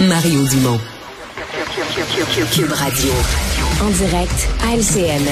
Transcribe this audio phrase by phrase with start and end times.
[0.00, 0.80] Mario Dumont.
[2.52, 3.12] Cube Radio.
[3.82, 5.22] En direct à LCN.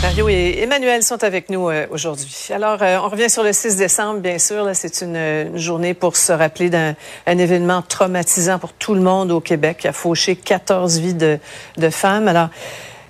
[0.00, 2.32] Mario et Emmanuel sont avec nous euh, aujourd'hui.
[2.50, 4.62] Alors, euh, on revient sur le 6 décembre, bien sûr.
[4.62, 6.94] Là, c'est une, une journée pour se rappeler d'un
[7.26, 11.40] un événement traumatisant pour tout le monde au Québec qui a fauché 14 vies de,
[11.78, 12.28] de femmes.
[12.28, 12.50] Alors,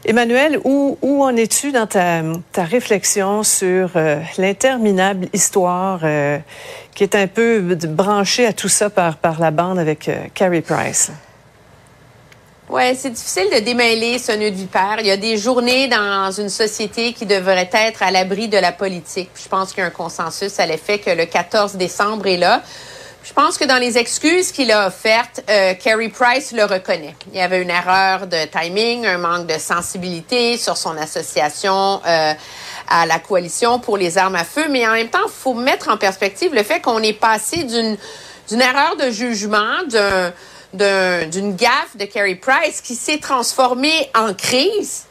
[0.09, 2.23] Emmanuel, où, en es-tu dans ta,
[2.57, 6.39] réflexion sur euh, l'interminable histoire euh,
[6.95, 11.11] qui est un peu branchée à tout ça par, la bande avec euh, Carrie Price?
[12.69, 14.99] Ouais, c'est difficile de démêler ce nœud de vipère.
[15.01, 18.71] Il y a des journées dans une société qui devraient être à l'abri de la
[18.71, 19.31] politique.
[19.35, 22.63] Je pense qu'il y a un consensus à l'effet que le 14 décembre est là.
[23.27, 27.15] Je pense que dans les excuses qu'il a offertes, euh, Kerry Price le reconnaît.
[27.33, 32.33] Il y avait une erreur de timing, un manque de sensibilité sur son association euh,
[32.89, 35.89] à la coalition pour les armes à feu, mais en même temps, il faut mettre
[35.89, 37.97] en perspective le fait qu'on est passé d'une
[38.49, 40.33] d'une erreur de jugement, d'un
[40.73, 45.03] d'un- d'une gaffe de Kerry Price qui s'est transformée en crise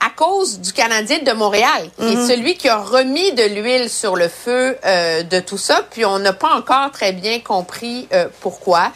[0.00, 4.16] à cause du Canadien de Montréal, qui est celui qui a remis de l'huile sur
[4.16, 5.84] le feu euh, de tout ça.
[5.90, 8.92] Puis on n'a pas encore très bien compris euh, pourquoi.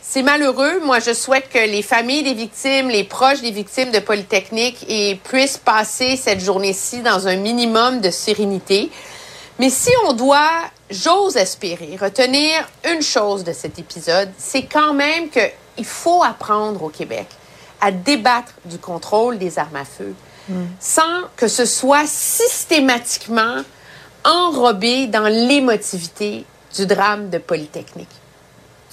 [0.00, 0.80] C'est malheureux.
[0.84, 5.20] Moi, je souhaite que les familles des victimes, les proches des victimes de Polytechnique et
[5.22, 8.90] puissent passer cette journée-ci dans un minimum de sérénité.
[9.58, 15.28] Mais si on doit, j'ose espérer, retenir une chose de cet épisode, c'est quand même
[15.28, 17.26] qu'il faut apprendre au Québec
[17.80, 20.14] à débattre du contrôle des armes à feu
[20.80, 23.62] sans que ce soit systématiquement
[24.24, 26.44] enrobé dans l'émotivité
[26.76, 28.08] du drame de Polytechnique.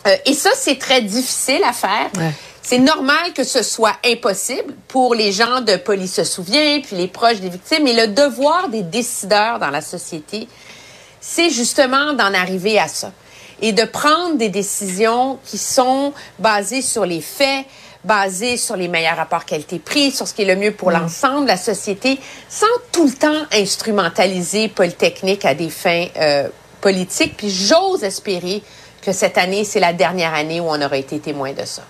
[0.08, 2.10] Euh, et ça, c'est très difficile à faire.
[2.16, 2.32] Ouais.
[2.62, 7.08] C'est normal que ce soit impossible pour les gens de Police se souvient, puis les
[7.08, 10.48] proches des victimes, mais le devoir des décideurs dans la société,
[11.22, 13.12] c'est justement d'en arriver à ça
[13.62, 17.66] et de prendre des décisions qui sont basées sur les faits,
[18.06, 21.50] basées sur les meilleurs rapports qualité-prix, sur ce qui est le mieux pour l'ensemble de
[21.50, 26.48] la société, sans tout le temps instrumentaliser Polytechnique à des fins euh,
[26.82, 27.36] politiques.
[27.38, 28.62] Puis j'ose espérer
[29.04, 31.84] que cette année, c'est la dernière année où on aura été témoin de ça.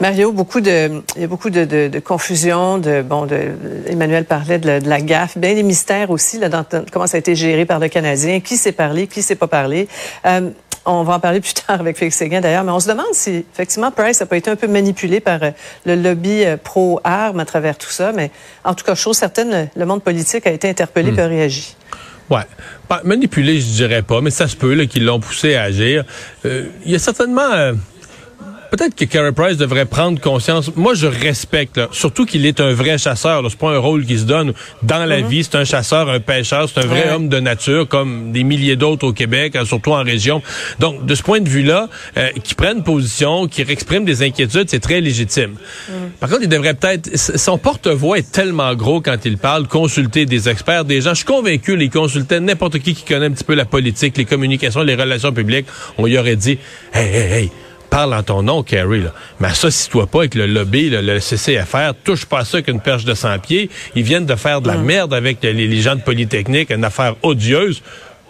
[0.00, 2.78] Mario, beaucoup de, il y a beaucoup de, de, de confusion.
[2.78, 3.52] De, bon, de,
[3.86, 7.16] Emmanuel parlait de la, de la gaffe, bien des mystères aussi là, dans comment ça
[7.16, 9.86] a été géré par le Canadien, qui s'est parlé, qui s'est pas parlé.
[10.24, 10.48] Euh,
[10.86, 13.44] on va en parler plus tard avec Félix Séguin d'ailleurs, mais on se demande si
[13.52, 15.50] effectivement Price n'a pas été un peu manipulé par euh,
[15.84, 18.12] le lobby euh, pro-armes à travers tout ça.
[18.12, 18.30] Mais
[18.64, 21.76] en tout cas, chose certaine, le, monde politique a été interpellé et a réagi.
[22.30, 22.42] Ouais.
[23.04, 26.04] Manipulé, je dirais pas, mais ça se peut qu'ils l'ont poussé à agir.
[26.44, 27.52] Euh, Il y a certainement...
[27.52, 27.72] euh,
[28.70, 30.70] Peut-être que Carey Price devrait prendre conscience.
[30.76, 33.42] Moi, je respecte, là, surtout qu'il est un vrai chasseur.
[33.42, 33.48] là.
[33.50, 35.42] C'est pas un rôle qui se donne dans la vie.
[35.44, 36.68] C'est un chasseur, un pêcheur.
[36.68, 37.12] C'est un vrai Ouais.
[37.12, 40.42] homme de nature, comme des milliers d'autres au Québec, euh, surtout en région.
[40.78, 44.80] Donc, de ce point de vue-là, euh, qu'il prenne position, qu'il exprime des inquiétudes, c'est
[44.80, 45.54] très légitime.
[46.20, 47.16] Par contre, il devrait peut-être...
[47.16, 51.10] Son porte-voix est tellement gros quand il parle, consulter des experts, des gens.
[51.10, 54.24] Je suis convaincu, les consultait n'importe qui qui connaît un petit peu la politique, les
[54.24, 55.66] communications, les relations publiques.
[55.98, 56.58] On y aurait dit,
[56.92, 57.50] hey, hey, hey,
[57.90, 59.12] parle en ton nom, Kerry, là.
[59.40, 63.04] mais associe-toi pas avec le lobby, là, le CCFR, touche pas à ça qu'une perche
[63.04, 63.68] de 100 pieds.
[63.94, 67.16] Ils viennent de faire de la merde avec les, les gens de Polytechnique, une affaire
[67.22, 67.82] odieuse.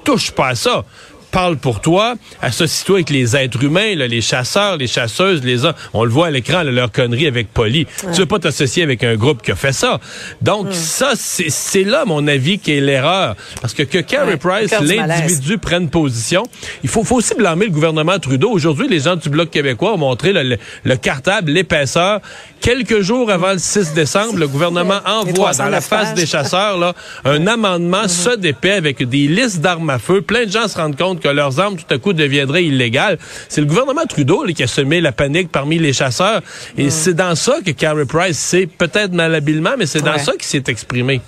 [0.02, 0.84] Touche pas à ça.
[1.30, 5.74] Parle pour toi, associe-toi avec les êtres humains, là, les chasseurs, les chasseuses, les hommes.
[5.92, 7.86] On le voit à l'écran, leur connerie avec Poly.
[8.12, 10.00] Tu veux pas t'associer avec un groupe qui a fait ça.
[10.42, 13.36] Donc, ça, c'est là, mon avis, qui est l'erreur.
[13.60, 14.70] Parce que que Ouais, Price,
[15.06, 16.42] l'individu prennent position.
[16.82, 18.50] Il faut, faut aussi blâmer le gouvernement Trudeau.
[18.50, 22.20] Aujourd'hui, les gens du Bloc québécois ont montré le, le- le cartable, l'épaisseur.
[22.60, 26.76] Quelques jours avant le 6 décembre, le gouvernement envoie dans la 309 face des chasseurs
[26.76, 30.20] là, un amendement ça d'épais avec des listes d'armes à feu.
[30.20, 33.18] Plein de gens se rendent compte que leurs armes tout à coup deviendraient illégales.
[33.48, 36.42] C'est le gouvernement Trudeau qui a semé la panique parmi les chasseurs.
[36.76, 40.44] Et c'est dans ça que Carey Price, c'est peut-être malhabilement, mais c'est dans ça qu'il
[40.44, 41.22] s'est exprimé.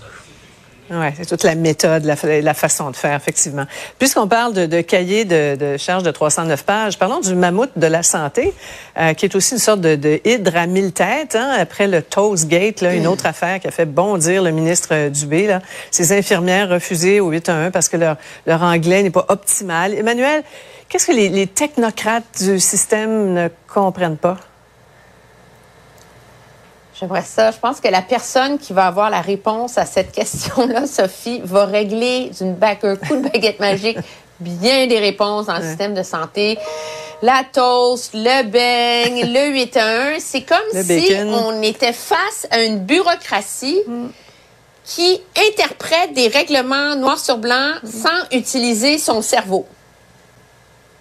[0.95, 3.65] Oui, c'est toute la méthode, la, façon de faire, effectivement.
[3.99, 7.87] Puisqu'on parle de, de cahier de, de, charge de 309 pages, parlons du mammouth de
[7.87, 8.53] la santé,
[8.99, 12.47] euh, qui est aussi une sorte de, hydre à mille têtes, hein, après le Toast
[12.47, 15.47] Gate, là, une autre affaire qui a fait bondir le ministre Dubé.
[15.47, 15.63] Là.
[15.91, 19.95] Ces infirmières refusées au 811 parce que leur, anglais n'est pas optimal.
[19.95, 20.43] Emmanuel,
[20.91, 24.37] qu'est-ce que les technocrates du système ne comprennent pas?
[27.03, 27.51] J'aimerais ça.
[27.51, 31.65] Je pense que la personne qui va avoir la réponse à cette question-là, Sophie, va
[31.65, 33.99] régler d'une bague, un coup de baguette magique
[34.39, 36.59] bien des réponses dans le système de santé.
[37.21, 42.63] La toast, le beigne, le 8 à 1, c'est comme si on était face à
[42.63, 44.07] une bureaucratie mm.
[44.85, 45.21] qui
[45.51, 49.67] interprète des règlements noir sur blanc sans utiliser son cerveau.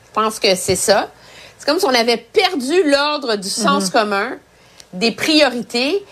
[0.07, 1.11] Je pense que c'est ça.
[1.59, 3.91] C'est comme si on avait perdu l'ordre du sens mm-hmm.
[3.91, 4.37] commun
[4.93, 6.03] des priorités.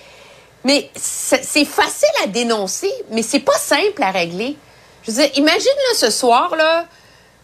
[0.65, 4.57] Mais c'est facile à dénoncer, mais c'est pas simple à régler.
[5.03, 6.85] Je veux dire, imagine là, ce soir, là,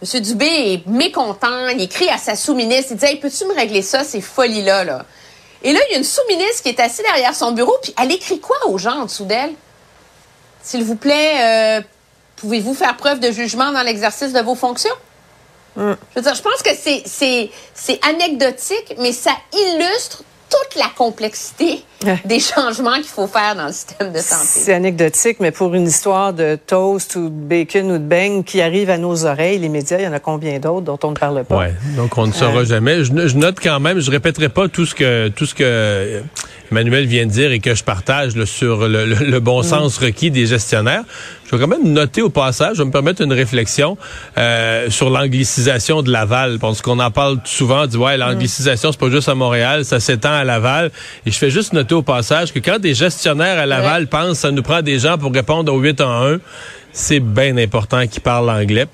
[0.01, 0.19] M.
[0.19, 4.03] Dubé est mécontent, il écrit à sa sous-ministre, il dit Hey, peux-tu me régler ça,
[4.03, 4.83] ces folies-là?
[4.83, 5.05] Là?
[5.63, 8.11] Et là, il y a une sous-ministre qui est assise derrière son bureau, puis elle
[8.11, 9.53] écrit quoi aux gens en dessous d'elle?
[10.61, 11.81] S'il vous plaît, euh,
[12.35, 14.93] pouvez-vous faire preuve de jugement dans l'exercice de vos fonctions?
[15.75, 15.93] Mm.
[16.11, 20.23] Je veux dire, je pense que c'est anecdotique, mais ça illustre
[20.55, 21.83] toute la complexité
[22.25, 24.45] des changements qu'il faut faire dans le système de santé.
[24.45, 28.61] C'est anecdotique, mais pour une histoire de toast ou de bacon ou de beigne qui
[28.61, 31.15] arrive à nos oreilles, les médias, il y en a combien d'autres dont on ne
[31.15, 31.57] parle pas?
[31.57, 33.03] Oui, donc on ne saura euh, jamais.
[33.03, 36.21] Je, note quand même, je répéterai pas tout ce que tout ce que
[36.71, 39.63] Emmanuel vient de dire et que je partage sur le, bon mm.
[39.63, 41.03] sens requis des gestionnaires.
[41.45, 43.97] Je vais quand même noter au passage, je vais me permettre une réflexion
[44.37, 49.11] euh, sur l'anglicisation de Laval, parce qu'on en parle souvent, dit ouais, l'anglicisation c'est pas
[49.11, 50.91] juste à Montréal, ça s'étend à Laval.
[51.25, 54.37] Et je fais juste noter au passage que quand des gestionnaires à Laval pensent que
[54.37, 56.37] ça nous prend des gens pour répondre au 8 en 1,
[56.91, 58.87] c'est bien important qu'ils parlent anglais.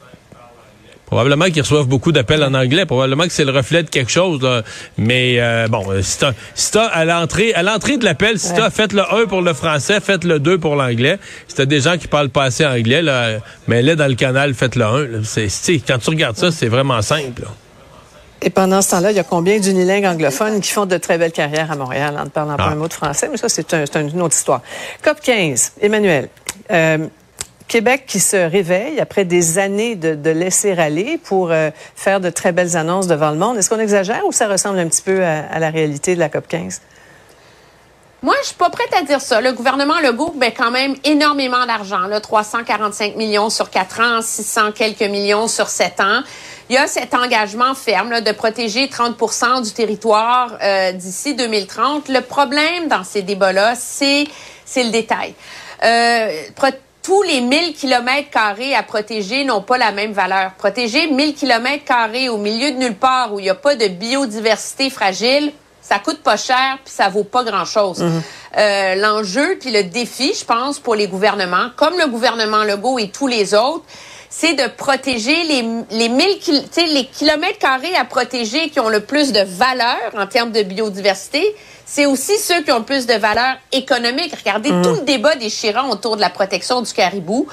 [1.12, 2.86] Probablement qu'ils reçoivent beaucoup d'appels en anglais.
[2.86, 4.40] Probablement que c'est le reflet de quelque chose.
[4.98, 8.70] Mais euh, bon, euh, si t'as, si à l'entrée, à l'entrée de l'appel, si t'as
[8.70, 11.20] fait le 1 pour le français, faites le 2 pour l'anglais.
[11.50, 14.54] Si t'as des gens qui parlent pas assez anglais, là, mais là dans le canal,
[14.54, 15.08] faites le 1.
[15.24, 17.44] C'est, quand tu regardes ça, c'est vraiment simple.
[18.42, 21.34] Et pendant ce temps-là, il y a combien d'unilingues anglophones qui font de très belles
[21.34, 22.72] carrières à Montréal en ne parlant pas ah.
[22.72, 23.28] un mot de français?
[23.30, 24.62] Mais ça, c'est une autre histoire.
[25.04, 26.30] COP 15, Emmanuel.
[26.72, 27.08] Euh,
[27.72, 32.52] Québec qui se réveille après des années de, laisser aller pour euh, faire de très
[32.52, 33.58] belles annonces devant le monde.
[33.58, 36.50] Est-ce qu'on exagère ou ça ressemble un petit peu à, la réalité de la COP
[36.50, 36.82] 15?
[38.24, 39.40] Moi, je suis pas prête à dire ça.
[39.40, 45.10] Le gouvernement Legault met quand même énormément d'argent, 345 millions sur 4 ans, 600 quelques
[45.10, 46.24] millions sur 7 ans.
[46.70, 52.10] Il y a cet engagement ferme de protéger 30% du territoire euh, d'ici 2030.
[52.10, 54.26] Le problème dans ces débats-là, c'est
[54.66, 55.34] c'est le détail.
[55.84, 56.44] Euh,
[57.04, 60.52] tous les 1000 kilomètres carrés à protéger n'ont pas la même valeur.
[60.58, 63.88] Protéger 1000 kilomètres carrés au milieu de nulle part où il n'y a pas de
[63.88, 65.52] biodiversité fragile,
[65.82, 68.04] ça coûte pas cher puis ça vaut pas grand-chose.
[68.04, 68.22] Mhm.
[68.58, 73.10] euh, L'enjeu puis le défi, je pense, pour les gouvernements, comme le gouvernement Legault et
[73.10, 73.84] tous les autres,
[74.34, 75.62] c'est de protéger les,
[75.92, 76.40] les, 1000,
[76.94, 81.54] les kilomètres carrés à protéger qui ont le plus de valeur en termes de biodiversité.
[81.86, 84.34] C'est aussi ceux qui ont le plus de valeur économique.
[84.34, 84.82] Regardez mmh.
[84.84, 87.46] tout le débat déchirant autour de la protection du caribou.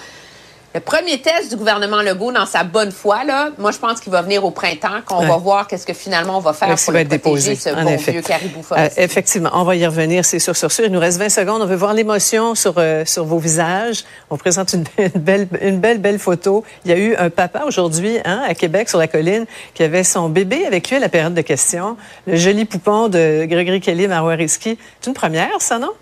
[0.74, 4.12] Le premier test du gouvernement Legault dans sa bonne foi, là, moi, je pense qu'il
[4.12, 7.04] va venir au printemps, qu'on va voir qu'est-ce que finalement on va faire pour le
[7.18, 9.02] protéger, ce bon vieux caribou forestier.
[9.02, 10.84] Euh, effectivement, on va y revenir, c'est sûr, sûr, sûr.
[10.84, 11.62] Il nous reste 20 secondes.
[11.62, 14.04] On veut voir l'émotion sur, euh, sur vos visages.
[14.28, 14.84] On présente une,
[15.14, 16.64] belle, une belle, belle photo.
[16.84, 20.04] Il y a eu un papa aujourd'hui, hein, à Québec, sur la colline, qui avait
[20.04, 21.96] son bébé avec lui à la période de questions.
[22.26, 24.78] Le joli poupon de Gregory Kelly Marouariski.
[25.00, 25.92] C'est une première, ça, non?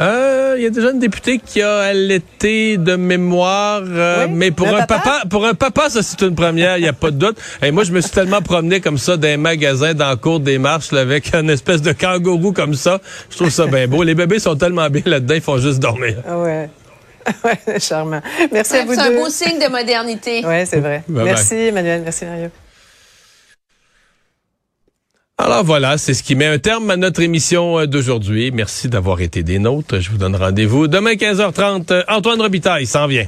[0.00, 4.68] Euh, il y a déjà une députée qui a allaité de mémoire, euh, mais pour
[4.68, 5.22] un papa?
[5.28, 7.36] pour un papa, ça c'est une première, il y a pas de doute.
[7.62, 10.40] Et moi, je me suis tellement promené comme ça dans un magasin, dans la cour
[10.40, 13.00] des marches, avec une espèce de kangourou comme ça.
[13.30, 14.02] Je trouve ça bien beau.
[14.02, 16.16] Les bébés sont tellement bien là-dedans, ils font juste dormir.
[16.26, 16.70] Ah ouais.
[17.44, 18.20] Ouais, charmant.
[18.50, 20.42] Merci à vous C'est un beau signe de modernité.
[20.44, 21.04] Oui, c'est vrai.
[21.08, 22.02] merci, Emmanuel.
[22.02, 22.48] Merci, Mario.
[25.44, 28.52] Alors voilà, c'est ce qui met un terme à notre émission euh, d'aujourd'hui.
[28.52, 29.98] Merci d'avoir été des nôtres.
[29.98, 32.04] Je vous donne rendez-vous demain 15h30.
[32.06, 33.26] Antoine Robitaille s'en vient.